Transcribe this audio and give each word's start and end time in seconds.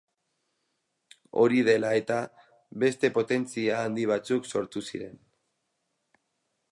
Hori 1.41 1.59
dela-eta 1.67 2.17
beste 2.85 3.13
potentzia 3.19 3.77
handi 3.83 4.09
batzuk 4.13 4.51
sortu 4.55 4.87
ziren. 4.93 5.21